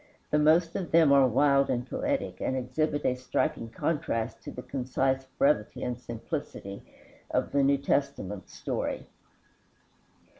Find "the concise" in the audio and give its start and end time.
4.51-5.25